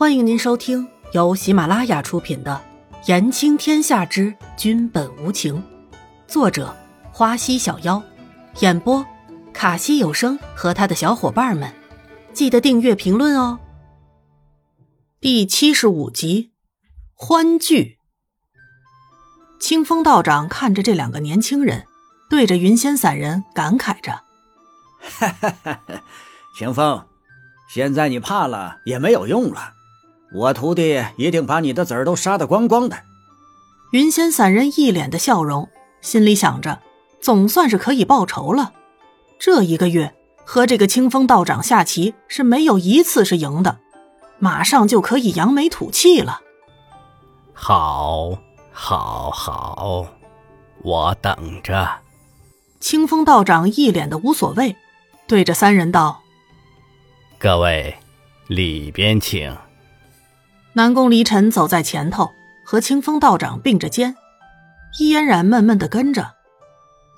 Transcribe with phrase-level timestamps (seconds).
[0.00, 2.58] 欢迎您收听由喜马拉雅出品的
[3.06, 5.56] 《言情天下之君本无情》，
[6.26, 6.74] 作者
[7.12, 8.02] 花溪小妖，
[8.60, 9.04] 演播
[9.52, 11.70] 卡西有声和他的小伙伴们。
[12.32, 13.60] 记得订阅、评论哦。
[15.20, 16.52] 第七十五集，
[17.12, 17.98] 欢聚。
[19.60, 21.84] 清风道长看着这两个年轻人，
[22.30, 24.22] 对着云仙散人感慨着
[24.98, 26.02] ：“哈哈哈哈！
[26.56, 27.04] 清风，
[27.68, 29.74] 现在你怕了也没有用了。”
[30.32, 32.96] 我徒弟一定把你的子儿都杀得光光的。
[33.92, 35.68] 云仙散人一脸的笑容，
[36.00, 36.80] 心里想着，
[37.20, 38.72] 总算是可以报仇了。
[39.38, 43.78] 这一个月和这个清风道长下棋是没有一次是赢的，
[44.38, 46.40] 马上就可以扬眉吐气了。
[47.52, 48.38] 好，
[48.70, 50.06] 好，好，
[50.82, 51.88] 我等着。
[52.78, 54.76] 清风道长一脸的无所谓，
[55.26, 56.22] 对着三人道
[57.38, 57.96] ：“各位，
[58.46, 59.54] 里边请。”
[60.72, 62.30] 南宫离尘走在前头，
[62.64, 64.14] 和清风道长并着肩，
[64.98, 66.34] 易嫣然闷闷的跟着。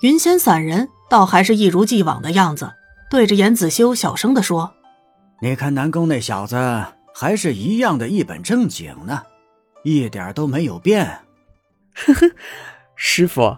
[0.01, 2.73] 云仙散人倒还是一如既往的样子，
[3.09, 4.73] 对着严子修小声的说
[5.41, 6.55] ：“你看南宫那小子
[7.13, 9.21] 还是一样的一本正经呢，
[9.83, 11.05] 一点都没有变。”
[11.93, 12.31] 呵呵，
[12.95, 13.55] 师傅，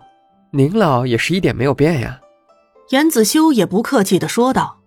[0.52, 2.20] 您老也是一点没有变呀。
[2.90, 4.78] 严子修也不客气的说道。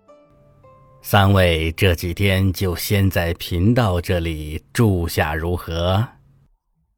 [1.01, 6.09] 三位这几天就先在贫道这里住下如何？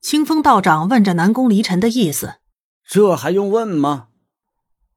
[0.01, 2.35] 清风道长问着南宫离尘的意思。
[2.83, 4.07] 这还用问吗？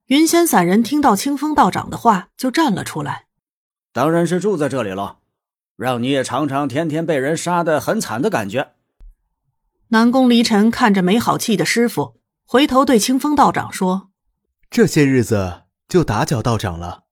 [0.06, 3.26] 云仙散人听到清风道长的话，就站了出来。
[3.92, 5.18] 当然是住在这里了，
[5.76, 8.72] 让你也尝尝天天被人杀的很惨的感觉。
[9.88, 14.10] 南宫离尘看着没好气的师傅，回头对清风道长说
[14.70, 17.03] ：“这些日子就打搅道长了。”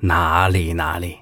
[0.00, 1.18] 哪里哪里，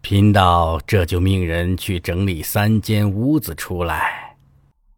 [0.00, 4.36] 贫道这就命人去整理三间屋子出来。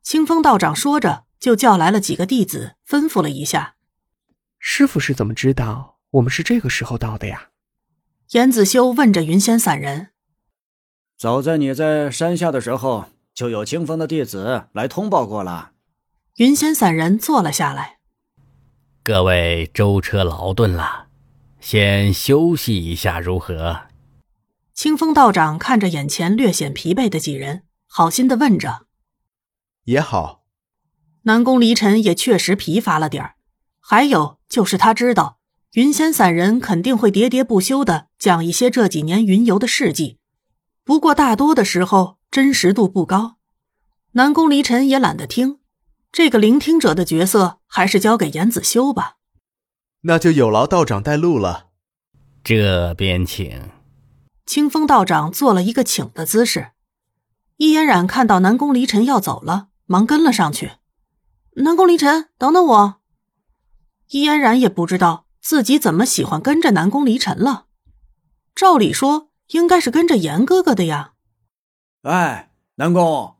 [0.02, 3.76] 清风道长说着，就叫来了几个弟子，吩咐了一下。
[4.58, 7.48] 师傅是怎么知道我们是这个时候到的呀？
[8.32, 10.08] 严子修问着云仙散人。
[11.16, 15.72] 早在你在山下的时候，就有清风的弟子来通报过了。
[16.36, 17.98] 云仙散人坐了下来。
[19.02, 21.09] 各位舟车劳顿了。
[21.60, 23.82] 先休息一下如何？
[24.74, 28.86] 清风道长看着眼前略显疲惫的几人，好心的问着
[29.84, 30.44] ：“也好。”
[31.24, 33.34] 南宫离尘也确实疲乏了点儿，
[33.78, 35.38] 还有就是他知道
[35.72, 40.18] 云仙散人肯定会喋喋不休的讲一些这几年云游的事迹，
[40.82, 43.36] 不过大多的时候真实度不高。
[44.12, 45.58] 南宫离尘也懒得听，
[46.10, 49.18] 这个聆听者的角色还是交给严子修吧。
[50.02, 51.68] 那就有劳道长带路了。
[52.42, 53.70] 这边请。
[54.46, 56.72] 清风道长做了一个请的姿势。
[57.56, 60.72] 易嫣然看到南宫离尘要走了，忙跟了上去。
[61.56, 63.00] 南宫离尘，等等我。
[64.08, 67.66] 易嫣然也不知道自己怎么喜欢跟着南宫离尘了。
[68.54, 71.12] 照理说应该是跟着严哥哥的呀。
[72.02, 73.36] 哎，南宫，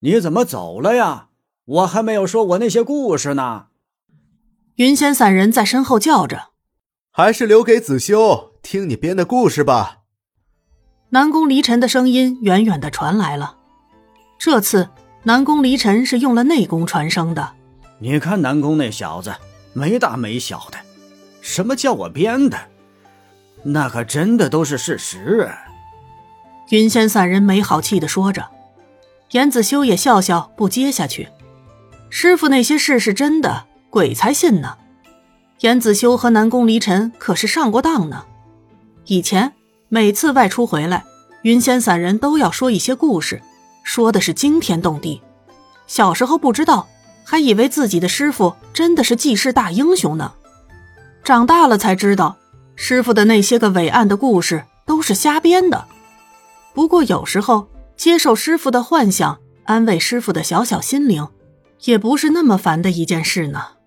[0.00, 1.30] 你怎么走了呀？
[1.64, 3.68] 我还没有说我那些故事呢。
[4.78, 6.50] 云仙散人在身后叫着
[7.10, 10.02] ：“还是留给子修听你编的故事吧。”
[11.10, 13.56] 南宫离尘的声音远远的传来了。
[14.38, 14.88] 这次
[15.24, 17.56] 南宫离尘是用了内功传声的。
[17.98, 19.34] 你看南宫那小子
[19.72, 20.78] 没大没小的，
[21.40, 22.56] 什么叫我编的？
[23.64, 25.50] 那可真的都是事实。
[26.68, 28.48] 云仙散人没好气的说着，
[29.32, 31.30] 严子修也笑笑不接下去。
[32.10, 33.66] 师傅那些事是真的。
[33.90, 34.76] 鬼才信呢！
[35.60, 38.24] 严子修和南宫离尘可是上过当呢。
[39.06, 39.54] 以前
[39.88, 41.04] 每次外出回来，
[41.42, 43.42] 云仙散人都要说一些故事，
[43.82, 45.22] 说的是惊天动地。
[45.86, 46.86] 小时候不知道，
[47.24, 50.34] 还以为自己的师傅真的是济世大英雄呢。
[51.24, 52.36] 长大了才知道，
[52.76, 55.86] 师傅的那些个伟岸的故事都是瞎编的。
[56.74, 61.26] 不过有时候接受师傅的幻想，安慰师傅的小小心灵，
[61.84, 63.77] 也不是那么烦的一件事呢。